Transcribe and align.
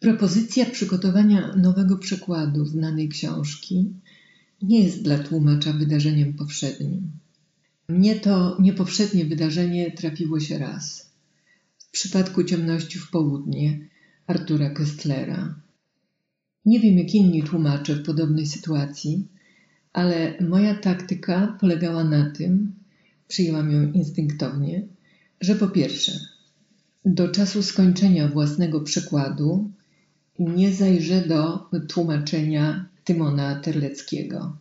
Propozycja 0.00 0.66
przygotowania 0.66 1.56
nowego 1.56 1.98
przekładu 1.98 2.64
znanej 2.64 3.08
książki 3.08 3.94
nie 4.62 4.84
jest 4.84 5.02
dla 5.02 5.18
tłumacza 5.18 5.72
wydarzeniem 5.72 6.34
powszednim. 6.34 7.12
Mnie 7.88 8.20
to 8.20 8.56
niepowszednie 8.60 9.24
wydarzenie 9.24 9.90
trafiło 9.90 10.40
się 10.40 10.58
raz. 10.58 11.10
W 11.78 11.90
przypadku 11.90 12.44
Ciemności 12.44 12.98
w 12.98 13.10
południe 13.10 13.78
Artura 14.26 14.70
Kestlera. 14.70 15.54
Nie 16.66 16.80
wiem 16.80 16.98
jak 16.98 17.14
inni 17.14 17.42
tłumacze 17.42 17.94
w 17.94 18.04
podobnej 18.04 18.46
sytuacji, 18.46 19.28
ale 19.92 20.34
moja 20.40 20.74
taktyka 20.74 21.56
polegała 21.60 22.04
na 22.04 22.30
tym, 22.30 22.72
przyjęłam 23.28 23.72
ją 23.72 23.92
instynktownie, 23.92 24.86
że 25.40 25.54
po 25.54 25.68
pierwsze, 25.68 26.12
do 27.04 27.28
czasu 27.28 27.62
skończenia 27.62 28.28
własnego 28.28 28.80
przekładu 28.80 29.70
nie 30.48 30.72
zajrzę 30.72 31.28
do 31.28 31.68
tłumaczenia 31.88 32.88
Tymona 33.04 33.60
Terleckiego. 33.60 34.56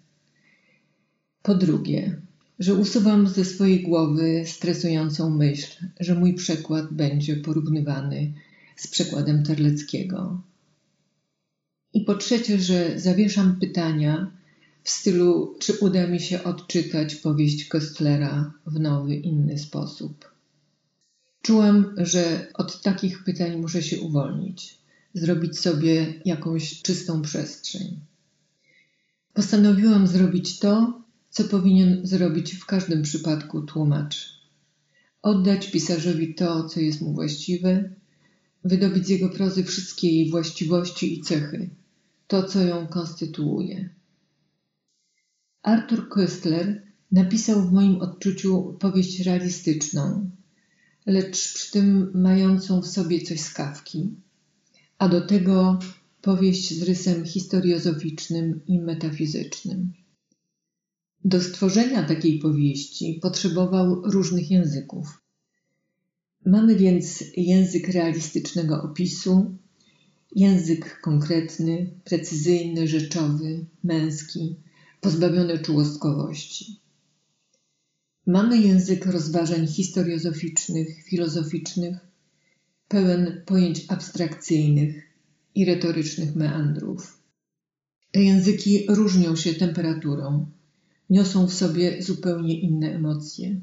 Po 1.41 1.55
drugie, 1.55 2.21
że 2.59 2.73
usuwam 2.73 3.27
ze 3.27 3.45
swojej 3.45 3.83
głowy 3.83 4.43
stresującą 4.45 5.29
myśl, 5.29 5.85
że 5.99 6.15
mój 6.15 6.33
przekład 6.33 6.93
będzie 6.93 7.35
porównywany 7.35 8.33
z 8.75 8.87
przekładem 8.87 9.43
Terleckiego. 9.43 10.41
I 11.93 12.01
po 12.01 12.15
trzecie, 12.15 12.59
że 12.59 12.99
zawieszam 12.99 13.59
pytania 13.59 14.31
w 14.83 14.89
stylu, 14.89 15.55
czy 15.59 15.73
uda 15.73 16.07
mi 16.07 16.19
się 16.19 16.43
odczytać 16.43 17.15
powieść 17.15 17.67
Kostlera 17.67 18.53
w 18.65 18.79
nowy, 18.79 19.15
inny 19.15 19.57
sposób. 19.57 20.31
Czułam, 21.41 21.95
że 21.97 22.47
od 22.53 22.81
takich 22.81 23.23
pytań 23.23 23.57
muszę 23.57 23.83
się 23.83 23.99
uwolnić 23.99 24.78
zrobić 25.13 25.59
sobie 25.59 26.21
jakąś 26.25 26.81
czystą 26.81 27.21
przestrzeń. 27.21 27.99
Postanowiłam 29.33 30.07
zrobić 30.07 30.59
to, 30.59 31.01
co 31.29 31.43
powinien 31.43 32.07
zrobić 32.07 32.55
w 32.55 32.65
każdym 32.65 33.01
przypadku 33.01 33.61
tłumacz. 33.61 34.39
Oddać 35.21 35.71
pisarzowi 35.71 36.35
to, 36.35 36.63
co 36.63 36.79
jest 36.79 37.01
mu 37.01 37.13
właściwe, 37.13 37.89
wydobyć 38.63 39.05
z 39.05 39.09
jego 39.09 39.29
prozy 39.29 39.63
wszystkie 39.63 40.11
jej 40.11 40.29
właściwości 40.29 41.19
i 41.19 41.21
cechy, 41.21 41.69
to, 42.27 42.43
co 42.43 42.61
ją 42.61 42.87
konstytuuje. 42.87 43.89
Arthur 45.63 46.09
Koestler 46.09 46.83
napisał 47.11 47.61
w 47.61 47.71
moim 47.71 48.01
odczuciu 48.01 48.77
powieść 48.79 49.19
realistyczną, 49.19 50.29
lecz 51.05 51.53
przy 51.53 51.71
tym 51.71 52.11
mającą 52.13 52.81
w 52.81 52.87
sobie 52.87 53.21
coś 53.21 53.39
skawki 53.39 54.15
a 54.99 55.09
do 55.09 55.21
tego 55.21 55.79
powieść 56.21 56.73
z 56.73 56.83
rysem 56.83 57.25
historiozoficznym 57.25 58.61
i 58.67 58.79
metafizycznym. 58.79 59.93
Do 61.25 61.41
stworzenia 61.41 62.03
takiej 62.03 62.39
powieści 62.39 63.19
potrzebował 63.21 64.01
różnych 64.01 64.51
języków. 64.51 65.21
Mamy 66.45 66.75
więc 66.75 67.23
język 67.37 67.87
realistycznego 67.87 68.83
opisu, 68.83 69.57
język 70.35 71.01
konkretny, 71.01 71.91
precyzyjny, 72.03 72.87
rzeczowy, 72.87 73.65
męski, 73.83 74.55
pozbawiony 75.01 75.59
czułostkowości. 75.59 76.79
Mamy 78.27 78.57
język 78.57 79.05
rozważań 79.05 79.67
historiozoficznych, 79.67 81.03
filozoficznych, 81.03 82.08
pełen 82.89 83.41
pojęć 83.45 83.85
abstrakcyjnych 83.87 85.09
i 85.55 85.65
retorycznych 85.65 86.35
meandrów. 86.35 87.21
Te 88.11 88.23
języki 88.23 88.85
różnią 88.89 89.35
się 89.35 89.53
temperaturą, 89.53 90.51
niosą 91.09 91.47
w 91.47 91.53
sobie 91.53 92.03
zupełnie 92.03 92.59
inne 92.59 92.95
emocje. 92.95 93.61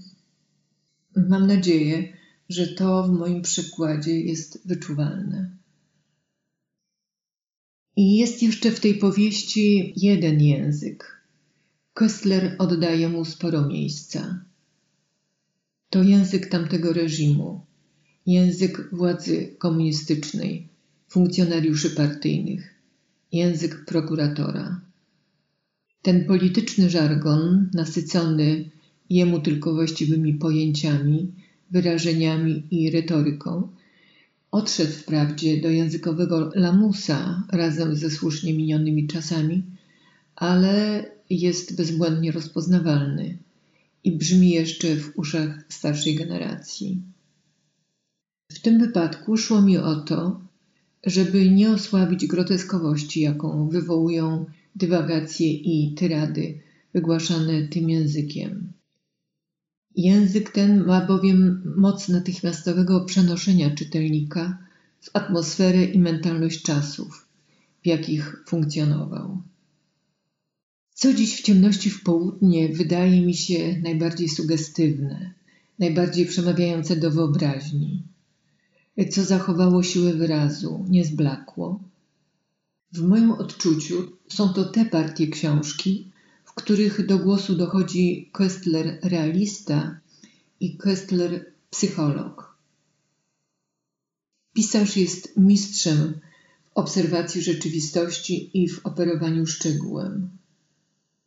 Mam 1.16 1.46
nadzieję, 1.46 2.12
że 2.48 2.66
to 2.66 3.02
w 3.02 3.10
moim 3.10 3.42
przykładzie 3.42 4.20
jest 4.20 4.68
wyczuwalne. 4.68 5.56
I 7.96 8.16
jest 8.16 8.42
jeszcze 8.42 8.70
w 8.70 8.80
tej 8.80 8.94
powieści 8.94 9.92
jeden 9.96 10.42
język. 10.42 11.22
Köstler 11.94 12.56
oddaje 12.58 13.08
mu 13.08 13.24
sporo 13.24 13.66
miejsca. 13.66 14.44
To 15.90 16.02
język 16.02 16.48
tamtego 16.48 16.92
reżimu, 16.92 17.65
język 18.26 18.88
władzy 18.92 19.54
komunistycznej, 19.58 20.68
funkcjonariuszy 21.08 21.90
partyjnych, 21.90 22.74
język 23.32 23.84
prokuratora. 23.84 24.80
Ten 26.02 26.24
polityczny 26.24 26.90
żargon, 26.90 27.70
nasycony 27.74 28.70
jemu 29.10 29.40
tylko 29.40 29.74
właściwymi 29.74 30.34
pojęciami, 30.34 31.32
wyrażeniami 31.70 32.62
i 32.70 32.90
retoryką, 32.90 33.68
odszedł 34.50 34.92
wprawdzie 34.92 35.60
do 35.60 35.70
językowego 35.70 36.50
lamusa 36.54 37.42
razem 37.52 37.96
ze 37.96 38.10
słusznie 38.10 38.54
minionymi 38.54 39.06
czasami, 39.06 39.62
ale 40.36 41.04
jest 41.30 41.76
bezbłędnie 41.76 42.32
rozpoznawalny 42.32 43.38
i 44.04 44.12
brzmi 44.12 44.50
jeszcze 44.50 44.96
w 44.96 45.18
uszach 45.18 45.64
starszej 45.68 46.14
generacji. 46.14 47.02
W 48.52 48.60
tym 48.60 48.78
wypadku 48.78 49.36
szło 49.36 49.62
mi 49.62 49.78
o 49.78 49.96
to, 49.96 50.40
żeby 51.06 51.50
nie 51.50 51.70
osłabić 51.70 52.26
groteskowości, 52.26 53.20
jaką 53.20 53.68
wywołują 53.68 54.46
dywagacje 54.76 55.52
i 55.52 55.94
tyrady 55.94 56.60
wygłaszane 56.94 57.68
tym 57.68 57.90
językiem. 57.90 58.72
Język 59.96 60.50
ten 60.50 60.84
ma 60.84 61.06
bowiem 61.06 61.62
moc 61.76 62.08
natychmiastowego 62.08 63.04
przenoszenia 63.04 63.70
czytelnika 63.70 64.58
w 65.00 65.10
atmosferę 65.12 65.84
i 65.84 65.98
mentalność 65.98 66.62
czasów, 66.62 67.28
w 67.82 67.86
jakich 67.86 68.44
funkcjonował. 68.46 69.42
Co 70.94 71.14
dziś 71.14 71.36
w 71.36 71.42
ciemności 71.42 71.90
w 71.90 72.02
południe 72.02 72.68
wydaje 72.68 73.26
mi 73.26 73.34
się 73.34 73.80
najbardziej 73.82 74.28
sugestywne, 74.28 75.34
najbardziej 75.78 76.26
przemawiające 76.26 76.96
do 76.96 77.10
wyobraźni 77.10 78.02
co 79.04 79.24
zachowało 79.24 79.82
siłę 79.82 80.12
wyrazu, 80.12 80.84
nie 80.88 81.04
zblakło. 81.04 81.80
W 82.92 83.02
moim 83.02 83.30
odczuciu 83.30 84.12
są 84.28 84.48
to 84.48 84.64
te 84.64 84.84
partie 84.84 85.26
książki, 85.28 86.10
w 86.44 86.52
których 86.54 87.06
do 87.06 87.18
głosu 87.18 87.56
dochodzi 87.56 88.30
Köstler 88.32 88.98
realista 89.02 90.00
i 90.60 90.78
Köstler 90.78 91.44
psycholog. 91.70 92.56
Pisarz 94.52 94.96
jest 94.96 95.36
mistrzem 95.36 96.20
w 96.64 96.70
obserwacji 96.74 97.42
rzeczywistości 97.42 98.62
i 98.62 98.68
w 98.68 98.86
operowaniu 98.86 99.46
szczegółem. 99.46 100.30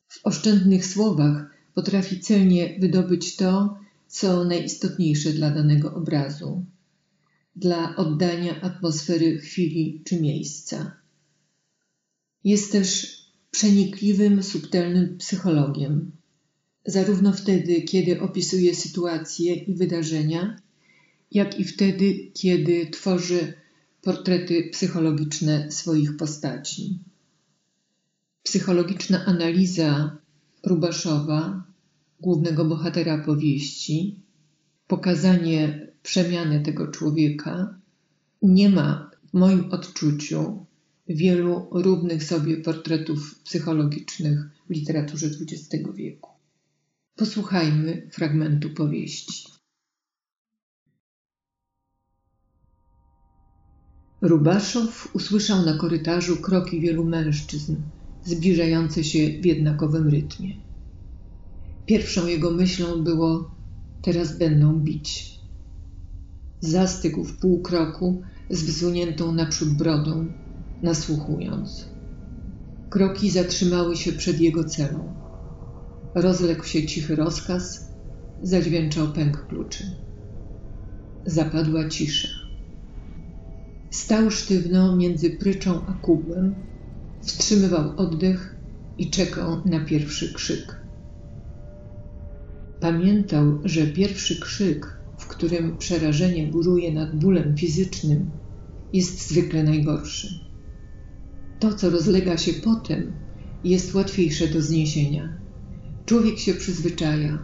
W 0.07 0.19
oszczędnych 0.24 0.86
słowach 0.86 1.45
potrafi 1.74 2.19
celnie 2.19 2.80
wydobyć 2.80 3.36
to, 3.36 3.77
co 4.07 4.44
najistotniejsze 4.44 5.33
dla 5.33 5.51
danego 5.51 5.94
obrazu 5.94 6.65
dla 7.56 7.96
oddania 7.96 8.62
atmosfery 8.62 9.38
chwili 9.38 10.01
czy 10.06 10.22
miejsca. 10.22 10.98
Jest 12.44 12.72
też 12.72 13.19
przenikliwym, 13.51 14.44
subtelnym 14.44 15.18
psychologiem, 15.18 16.12
zarówno 16.86 17.34
wtedy, 17.34 17.81
kiedy 17.81 18.22
opisuje 18.22 18.75
sytuacje 18.75 19.54
i 19.56 19.74
wydarzenia, 19.74 20.62
jak 21.31 21.60
i 21.60 21.63
wtedy, 21.63 22.31
kiedy 22.34 22.90
tworzy 22.92 23.54
portrety 24.01 24.69
psychologiczne 24.72 25.72
swoich 25.72 26.18
postaci. 26.18 27.00
Psychologiczna 28.44 29.25
analiza 29.25 30.18
Rubaszowa, 30.63 31.63
głównego 32.19 32.66
bohatera 32.66 33.18
powieści, 33.18 34.19
pokazanie 34.88 35.88
przemiany 36.09 36.59
tego 36.59 36.88
człowieka 36.88 37.79
nie 38.41 38.69
ma 38.69 39.11
w 39.29 39.33
moim 39.33 39.71
odczuciu, 39.71 40.65
wielu 41.07 41.67
równych 41.71 42.23
sobie 42.23 42.57
portretów 42.57 43.39
psychologicznych 43.44 44.39
w 44.69 44.73
literaturze 44.73 45.27
XX 45.27 45.94
wieku. 45.95 46.29
Posłuchajmy 47.15 48.09
fragmentu 48.11 48.69
powieści. 48.69 49.44
Rubaszow 54.21 55.15
usłyszał 55.15 55.65
na 55.65 55.77
korytarzu 55.77 56.38
kroki 56.38 56.81
wielu 56.81 57.05
mężczyzn, 57.05 57.75
zbliżające 58.23 59.03
się 59.03 59.41
w 59.41 59.45
jednakowym 59.45 60.07
rytmie. 60.07 60.53
Pierwszą 61.85 62.27
jego 62.27 62.51
myślą 62.51 63.03
było: 63.03 63.51
Teraz 64.01 64.38
będą 64.38 64.79
bić. 64.79 65.38
Zastygł 66.61 67.23
w 67.23 67.38
pół 67.38 67.61
kroku 67.61 68.21
z 68.50 68.63
wysuniętą 68.63 69.31
naprzód 69.31 69.69
brodą, 69.69 70.25
nasłuchując. 70.81 71.89
Kroki 72.89 73.29
zatrzymały 73.29 73.95
się 73.97 74.11
przed 74.11 74.41
jego 74.41 74.63
celą. 74.63 75.13
Rozległ 76.15 76.63
się 76.63 76.85
cichy 76.85 77.15
rozkaz, 77.15 77.91
zadźwięczał 78.41 79.07
pęk 79.07 79.47
kluczy. 79.47 79.83
Zapadła 81.25 81.89
cisza. 81.89 82.27
Stał 83.91 84.31
sztywno 84.31 84.95
między 84.95 85.29
pryczą 85.29 85.81
a 85.88 85.94
kubłem, 85.94 86.55
wstrzymywał 87.21 87.97
oddech 87.97 88.55
i 88.97 89.09
czekał 89.09 89.62
na 89.65 89.79
pierwszy 89.85 90.33
krzyk. 90.33 90.75
Pamiętał, 92.79 93.59
że 93.63 93.88
pierwszy 93.88 94.39
krzyk, 94.39 94.99
którym 95.39 95.77
przerażenie 95.77 96.47
góruje 96.47 96.94
nad 96.94 97.15
bólem 97.15 97.57
fizycznym, 97.57 98.30
jest 98.94 99.30
zwykle 99.30 99.63
najgorszy. 99.63 100.39
To, 101.59 101.74
co 101.74 101.89
rozlega 101.89 102.38
się 102.38 102.53
potem, 102.53 103.12
jest 103.63 103.95
łatwiejsze 103.95 104.47
do 104.47 104.62
zniesienia. 104.62 105.38
Człowiek 106.06 106.39
się 106.39 106.53
przyzwyczaja, 106.53 107.39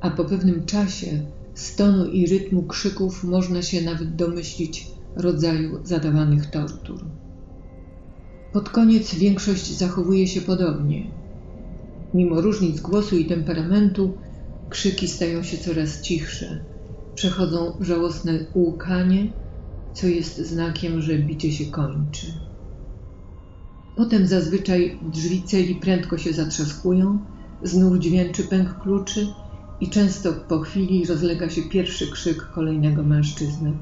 a 0.00 0.10
po 0.10 0.24
pewnym 0.24 0.66
czasie 0.66 1.06
z 1.54 1.76
tonu 1.76 2.06
i 2.06 2.26
rytmu 2.26 2.62
krzyków 2.62 3.24
można 3.24 3.62
się 3.62 3.80
nawet 3.82 4.16
domyślić 4.16 4.86
rodzaju 5.16 5.78
zadawanych 5.84 6.46
tortur. 6.46 7.04
Pod 8.52 8.68
koniec 8.68 9.14
większość 9.14 9.78
zachowuje 9.78 10.26
się 10.26 10.40
podobnie. 10.40 11.10
Mimo 12.14 12.40
różnic 12.40 12.80
głosu 12.80 13.18
i 13.18 13.24
temperamentu, 13.24 14.14
krzyki 14.70 15.08
stają 15.08 15.42
się 15.42 15.58
coraz 15.58 16.00
cichsze, 16.00 16.75
przechodzą 17.16 17.72
żałosne 17.80 18.32
łkanie, 18.54 19.32
co 19.94 20.06
jest 20.06 20.38
znakiem, 20.38 21.02
że 21.02 21.18
bicie 21.18 21.52
się 21.52 21.66
kończy. 21.66 22.26
Potem 23.96 24.26
zazwyczaj 24.26 24.98
drzwi 25.12 25.42
celi 25.42 25.74
prędko 25.74 26.18
się 26.18 26.32
zatrzaskują, 26.32 27.18
znów 27.62 27.98
dźwięczy 27.98 28.42
pęk 28.42 28.80
kluczy 28.82 29.26
i 29.80 29.90
często 29.90 30.32
po 30.32 30.60
chwili 30.60 31.06
rozlega 31.06 31.50
się 31.50 31.62
pierwszy 31.62 32.10
krzyk 32.10 32.50
kolejnego 32.54 33.02
mężczyzny. 33.02 33.72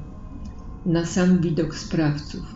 Na 0.85 1.05
sam 1.05 1.41
widok 1.41 1.75
sprawców, 1.75 2.55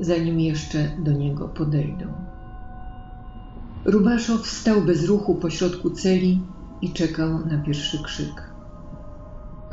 zanim 0.00 0.40
jeszcze 0.40 0.96
do 1.04 1.12
niego 1.12 1.48
podejdą. 1.48 2.06
Rubaszow 3.84 4.46
stał 4.46 4.82
bez 4.82 5.04
ruchu 5.04 5.34
pośrodku 5.34 5.90
celi 5.90 6.40
i 6.82 6.92
czekał 6.92 7.46
na 7.46 7.58
pierwszy 7.58 8.02
krzyk. 8.02 8.53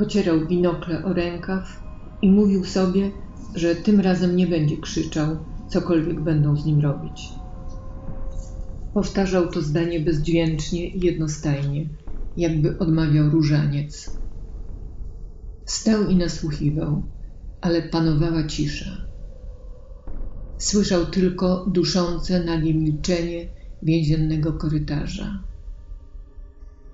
Pocierał 0.02 0.46
binokle 0.46 1.04
o 1.04 1.12
rękaw 1.12 1.82
i 2.22 2.30
mówił 2.30 2.64
sobie, 2.64 3.10
że 3.54 3.76
tym 3.76 4.00
razem 4.00 4.36
nie 4.36 4.46
będzie 4.46 4.76
krzyczał, 4.76 5.36
cokolwiek 5.68 6.20
będą 6.20 6.56
z 6.56 6.64
nim 6.64 6.80
robić. 6.80 7.28
Powtarzał 8.94 9.48
to 9.48 9.62
zdanie 9.62 10.00
bezdźwięcznie 10.00 10.88
i 10.88 11.00
jednostajnie, 11.00 11.88
jakby 12.36 12.78
odmawiał 12.78 13.30
różaniec. 13.30 14.18
Stał 15.66 16.08
i 16.08 16.16
nasłuchiwał, 16.16 17.02
ale 17.60 17.82
panowała 17.82 18.46
cisza. 18.46 19.06
Słyszał 20.58 21.06
tylko 21.06 21.66
duszące 21.66 22.44
nagie 22.44 22.74
milczenie 22.74 23.48
więziennego 23.82 24.52
korytarza. 24.52 25.44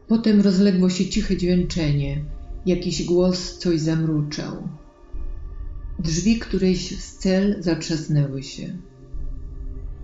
Potem 0.08 0.40
rozległo 0.40 0.90
się 0.90 1.06
ciche 1.06 1.36
dźwięczenie, 1.36 2.37
jakiś 2.68 3.04
głos 3.04 3.58
coś 3.58 3.80
zamruczał. 3.80 4.68
Drzwi 5.98 6.38
którejś 6.38 7.00
z 7.00 7.16
cel 7.16 7.56
zatrzasnęły 7.62 8.42
się. 8.42 8.76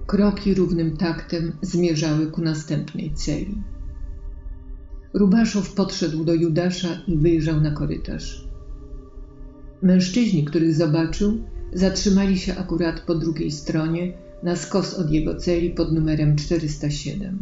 Kroki 0.06 0.54
równym 0.54 0.96
taktem 0.96 1.52
zmierzały 1.62 2.26
ku 2.26 2.42
następnej 2.42 3.14
celi. 3.14 3.62
Rubaszow 5.14 5.74
podszedł 5.74 6.24
do 6.24 6.34
Judasza 6.34 6.88
i 7.06 7.16
wyjrzał 7.16 7.60
na 7.60 7.70
korytarz. 7.70 8.48
Mężczyźni, 9.82 10.44
których 10.44 10.74
zobaczył, 10.74 11.44
zatrzymali 11.72 12.38
się 12.38 12.56
akurat 12.56 13.00
po 13.00 13.14
drugiej 13.14 13.50
stronie, 13.50 14.12
na 14.42 14.56
skos 14.56 14.94
od 14.94 15.10
jego 15.10 15.36
celi 15.36 15.70
pod 15.70 15.92
numerem 15.92 16.36
407. 16.36 17.38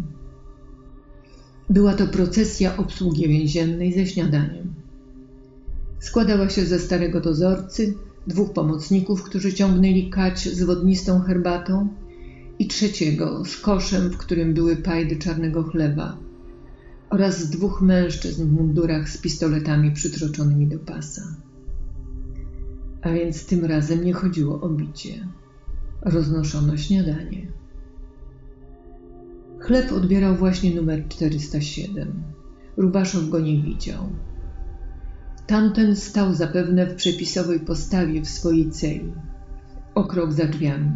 Była 1.70 1.94
to 1.94 2.06
procesja 2.06 2.76
obsługi 2.76 3.28
więziennej 3.28 3.92
ze 3.92 4.06
śniadaniem. 4.06 4.81
Składała 6.02 6.48
się 6.48 6.64
ze 6.66 6.78
starego 6.78 7.20
dozorcy, 7.20 7.94
dwóch 8.26 8.52
pomocników, 8.52 9.22
którzy 9.22 9.52
ciągnęli 9.52 10.10
kać 10.10 10.48
z 10.48 10.62
wodnistą 10.62 11.20
herbatą 11.20 11.88
i 12.58 12.66
trzeciego 12.66 13.44
z 13.44 13.56
koszem, 13.56 14.10
w 14.10 14.16
którym 14.16 14.54
były 14.54 14.76
pajdy 14.76 15.16
czarnego 15.16 15.62
chleba 15.62 16.16
oraz 17.10 17.50
dwóch 17.50 17.82
mężczyzn 17.82 18.48
w 18.48 18.52
mundurach 18.52 19.08
z 19.08 19.18
pistoletami 19.18 19.92
przytroczonymi 19.92 20.66
do 20.66 20.78
pasa. 20.78 21.22
A 23.02 23.12
więc 23.12 23.46
tym 23.46 23.64
razem 23.64 24.04
nie 24.04 24.12
chodziło 24.12 24.60
o 24.60 24.68
bicie. 24.68 25.28
Roznoszono 26.00 26.76
śniadanie. 26.76 27.46
Chleb 29.58 29.92
odbierał 29.92 30.36
właśnie 30.36 30.74
numer 30.74 31.08
407. 31.08 32.22
Rubaszow 32.76 33.28
go 33.28 33.40
nie 33.40 33.62
widział. 33.62 34.08
Tamten 35.52 35.96
stał 35.96 36.34
zapewne 36.34 36.86
w 36.86 36.94
przepisowej 36.94 37.60
postawie 37.60 38.22
w 38.22 38.28
swojej 38.28 38.70
celi, 38.70 39.12
o 39.94 40.04
krok 40.04 40.32
za 40.32 40.46
drzwiami. 40.46 40.90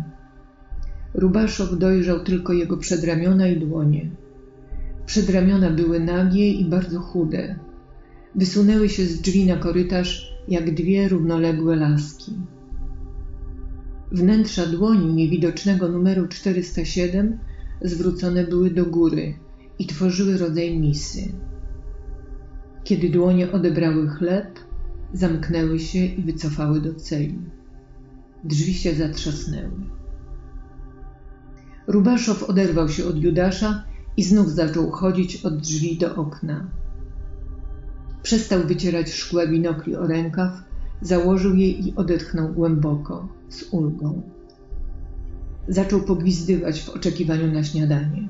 Rubaszow 1.14 1.78
dojrzał 1.78 2.20
tylko 2.20 2.52
jego 2.52 2.76
przedramiona 2.76 3.48
i 3.48 3.60
dłonie. 3.60 4.10
Przedramiona 5.06 5.70
były 5.70 6.00
nagie 6.00 6.52
i 6.52 6.64
bardzo 6.64 7.00
chude. 7.00 7.58
Wysunęły 8.34 8.88
się 8.88 9.04
z 9.04 9.20
drzwi 9.20 9.46
na 9.46 9.56
korytarz 9.56 10.32
jak 10.48 10.74
dwie 10.74 11.08
równoległe 11.08 11.76
laski. 11.76 12.32
Wnętrza 14.12 14.66
dłoni 14.66 15.14
niewidocznego 15.14 15.88
numeru 15.88 16.28
407 16.28 17.38
zwrócone 17.82 18.44
były 18.44 18.70
do 18.70 18.86
góry 18.86 19.34
i 19.78 19.86
tworzyły 19.86 20.38
rodzaj 20.38 20.78
misy. 20.78 21.32
Kiedy 22.86 23.10
dłonie 23.10 23.52
odebrały 23.52 24.08
chleb, 24.08 24.58
zamknęły 25.12 25.78
się 25.78 25.98
i 25.98 26.22
wycofały 26.22 26.80
do 26.80 26.94
celi. 26.94 27.38
Drzwi 28.44 28.74
się 28.74 28.94
zatrzasnęły. 28.94 29.80
Rubaszow 31.86 32.42
oderwał 32.42 32.88
się 32.88 33.04
od 33.04 33.16
Judasza 33.16 33.84
i 34.16 34.24
znów 34.24 34.50
zaczął 34.50 34.90
chodzić 34.90 35.44
od 35.44 35.56
drzwi 35.56 35.98
do 35.98 36.16
okna. 36.16 36.70
Przestał 38.22 38.60
wycierać 38.66 39.12
szkła 39.12 39.46
binokli 39.46 39.96
o 39.96 40.06
rękaw, 40.06 40.52
założył 41.00 41.54
je 41.54 41.68
i 41.68 41.94
odetchnął 41.96 42.52
głęboko, 42.52 43.28
z 43.48 43.62
ulgą. 43.70 44.22
Zaczął 45.68 46.00
pogwizdywać 46.00 46.82
w 46.82 46.88
oczekiwaniu 46.88 47.52
na 47.52 47.64
śniadanie. 47.64 48.28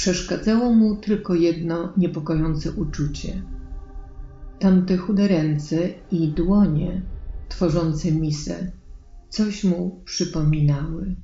Przeszkadzało 0.00 0.74
mu 0.74 0.96
tylko 0.96 1.34
jedno 1.34 1.92
niepokojące 1.96 2.72
uczucie. 2.72 3.42
Tamte 4.58 4.96
chude 4.96 5.28
ręce 5.28 5.88
i 6.10 6.28
dłonie 6.28 7.02
tworzące 7.48 8.12
misę 8.12 8.72
coś 9.28 9.64
mu 9.64 10.02
przypominały. 10.04 11.16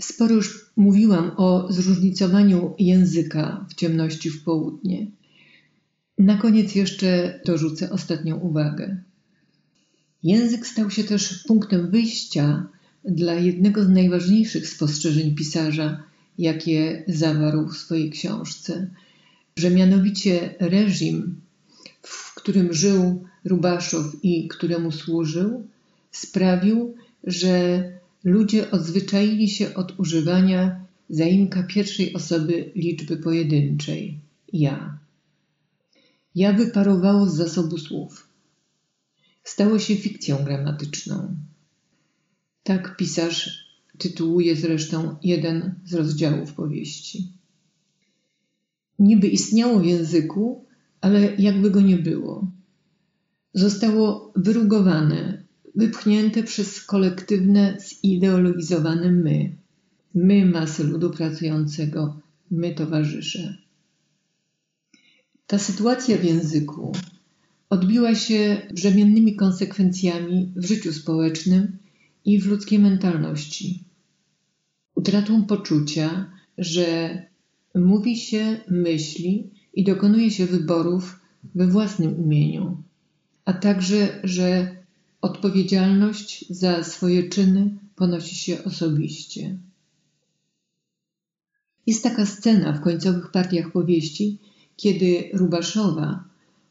Sporo 0.00 0.34
już 0.34 0.72
mówiłam 0.76 1.30
o 1.36 1.72
zróżnicowaniu 1.72 2.74
języka 2.78 3.66
w 3.70 3.74
ciemności 3.74 4.30
w 4.30 4.44
południe. 4.44 5.10
Na 6.18 6.36
koniec 6.38 6.74
jeszcze 6.74 7.40
dorzucę 7.46 7.90
ostatnią 7.90 8.36
uwagę. 8.36 9.02
Język 10.22 10.66
stał 10.66 10.90
się 10.90 11.04
też 11.04 11.44
punktem 11.46 11.90
wyjścia 11.90 12.68
dla 13.06 13.34
jednego 13.34 13.84
z 13.84 13.88
najważniejszych 13.88 14.68
spostrzeżeń 14.68 15.34
pisarza, 15.34 16.02
jakie 16.38 17.04
zawarł 17.08 17.68
w 17.68 17.76
swojej 17.76 18.10
książce, 18.10 18.90
że 19.56 19.70
mianowicie 19.70 20.54
reżim, 20.60 21.40
w 22.02 22.34
którym 22.34 22.72
żył 22.72 23.24
Rubaszow 23.44 24.06
i 24.22 24.48
któremu 24.48 24.92
służył, 24.92 25.66
sprawił, 26.10 26.94
że 27.24 27.82
ludzie 28.24 28.70
odzwyczaili 28.70 29.48
się 29.48 29.74
od 29.74 30.00
używania 30.00 30.80
zaimka 31.10 31.62
pierwszej 31.62 32.14
osoby 32.14 32.70
liczby 32.74 33.16
pojedynczej 33.16 34.18
ja. 34.52 34.98
Ja 36.34 36.52
wyparowało 36.52 37.26
z 37.26 37.36
zasobu 37.36 37.78
słów. 37.78 38.28
Stało 39.44 39.78
się 39.78 39.96
fikcją 39.96 40.44
gramatyczną. 40.44 41.36
Tak 42.66 42.96
pisarz 42.96 43.66
tytułuje 43.98 44.56
zresztą 44.56 45.16
jeden 45.22 45.74
z 45.84 45.94
rozdziałów 45.94 46.52
powieści. 46.52 47.32
Niby 48.98 49.28
istniało 49.28 49.80
w 49.80 49.84
języku, 49.84 50.64
ale 51.00 51.34
jakby 51.36 51.70
go 51.70 51.80
nie 51.80 51.96
było. 51.96 52.50
Zostało 53.54 54.32
wyrugowane, 54.36 55.42
wypchnięte 55.74 56.42
przez 56.42 56.80
kolektywne, 56.84 57.78
zideologizowane 57.80 59.10
my. 59.10 59.56
My, 60.14 60.46
masy 60.46 60.84
ludu 60.84 61.10
pracującego, 61.10 62.20
my, 62.50 62.74
towarzysze. 62.74 63.56
Ta 65.46 65.58
sytuacja 65.58 66.18
w 66.18 66.24
języku 66.24 66.92
odbiła 67.70 68.14
się 68.14 68.62
brzemiennymi 68.74 69.36
konsekwencjami 69.36 70.52
w 70.56 70.66
życiu 70.66 70.92
społecznym 70.92 71.85
i 72.26 72.40
w 72.40 72.46
ludzkiej 72.46 72.78
mentalności. 72.78 73.84
Utratą 74.94 75.44
poczucia, 75.44 76.30
że 76.58 77.22
mówi 77.74 78.16
się, 78.16 78.60
myśli 78.68 79.50
i 79.74 79.84
dokonuje 79.84 80.30
się 80.30 80.46
wyborów 80.46 81.20
we 81.54 81.66
własnym 81.66 82.18
imieniu, 82.24 82.82
a 83.44 83.52
także, 83.52 84.20
że 84.24 84.76
odpowiedzialność 85.20 86.44
za 86.50 86.84
swoje 86.84 87.28
czyny 87.28 87.78
ponosi 87.96 88.34
się 88.34 88.64
osobiście. 88.64 89.58
Jest 91.86 92.02
taka 92.02 92.26
scena 92.26 92.72
w 92.72 92.80
końcowych 92.80 93.30
partiach 93.30 93.72
powieści, 93.72 94.38
kiedy 94.76 95.30
Rubaszowa, 95.32 96.24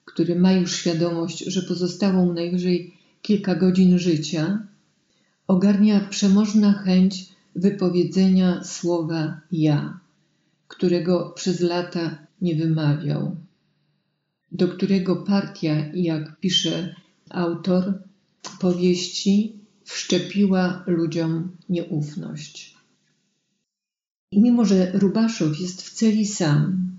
który 0.06 0.40
ma 0.40 0.54
już 0.54 0.76
świadomość, 0.76 1.40
że 1.40 1.62
pozostało 1.62 2.26
mu 2.26 2.34
najwyżej 2.34 2.94
kilka 3.22 3.56
godzin 3.56 4.00
życia, 4.00 4.68
ogarnia 5.48 6.00
przemożna 6.00 6.74
chęć 6.74 7.30
wypowiedzenia 7.56 8.64
słowa 8.64 9.42
ja, 9.52 10.00
którego 10.68 11.30
przez 11.36 11.60
lata 11.60 12.18
nie 12.42 12.56
wymawiał, 12.56 13.36
do 14.52 14.68
którego 14.68 15.16
partia, 15.16 15.76
jak 15.94 16.40
pisze 16.40 16.96
autor 17.30 18.04
powieści, 18.60 19.60
wszczepiła 19.84 20.84
ludziom 20.88 21.52
nieufność. 21.70 22.76
I 24.32 24.42
mimo, 24.42 24.66
że 24.66 24.92
Rubaszow 24.92 25.60
jest 25.60 25.82
w 25.82 25.94
celi 25.94 26.26
sam, 26.26 26.92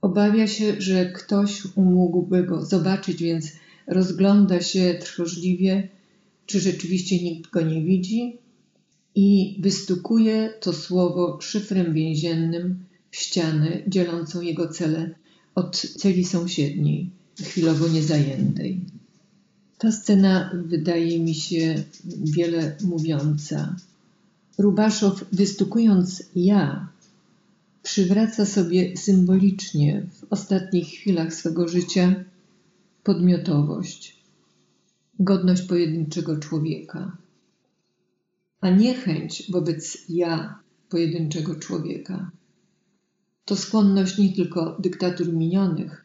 obawia 0.00 0.46
się, 0.46 0.80
że 0.80 1.12
ktoś 1.12 1.76
mógłby 1.76 2.44
go 2.44 2.64
zobaczyć, 2.64 3.22
więc 3.22 3.52
rozgląda 3.86 4.60
się 4.60 4.94
trwożliwie, 5.00 5.88
czy 6.48 6.60
rzeczywiście 6.60 7.22
nikt 7.22 7.50
go 7.50 7.60
nie 7.60 7.82
widzi 7.82 8.38
i 9.14 9.58
wystukuje 9.60 10.54
to 10.60 10.72
słowo 10.72 11.38
szyfrem 11.40 11.94
więziennym 11.94 12.84
w 13.10 13.16
ścianę 13.16 13.82
dzielącą 13.86 14.40
jego 14.40 14.68
celę 14.68 15.14
od 15.54 15.76
celi 15.76 16.24
sąsiedniej, 16.24 17.10
chwilowo 17.42 17.88
niezajętej. 17.88 18.80
Ta 19.78 19.92
scena 19.92 20.50
wydaje 20.66 21.20
mi 21.20 21.34
się 21.34 21.84
wiele 22.36 22.76
mówiąca. 22.84 23.76
Rubaszow, 24.58 25.24
wystukując 25.32 26.22
ja, 26.36 26.88
przywraca 27.82 28.46
sobie 28.46 28.96
symbolicznie 28.96 30.06
w 30.12 30.32
ostatnich 30.32 30.88
chwilach 30.88 31.34
swego 31.34 31.68
życia 31.68 32.24
podmiotowość, 33.04 34.17
godność 35.18 35.62
pojedynczego 35.62 36.38
człowieka, 36.38 37.16
a 38.60 38.70
niechęć 38.70 39.50
wobec 39.50 39.98
ja 40.08 40.58
pojedynczego 40.88 41.54
człowieka. 41.54 42.30
To 43.44 43.56
skłonność 43.56 44.18
nie 44.18 44.32
tylko 44.32 44.76
dyktatur 44.80 45.32
minionych, 45.32 46.04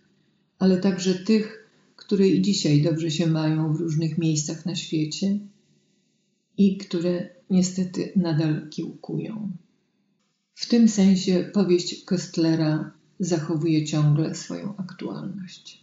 ale 0.59 0.77
także 0.77 1.13
tych, 1.13 1.69
które 1.95 2.27
i 2.27 2.41
dzisiaj 2.41 2.81
dobrze 2.81 3.11
się 3.11 3.27
mają 3.27 3.73
w 3.73 3.79
różnych 3.79 4.17
miejscach 4.17 4.65
na 4.65 4.75
świecie 4.75 5.39
i 6.57 6.77
które 6.77 7.29
niestety 7.49 8.11
nadal 8.15 8.69
kiełkują. 8.69 9.51
W 10.55 10.67
tym 10.67 10.87
sensie 10.87 11.49
powieść 11.53 12.05
Köstlera 12.05 12.91
zachowuje 13.19 13.85
ciągle 13.85 14.35
swoją 14.35 14.75
aktualność. 14.77 15.82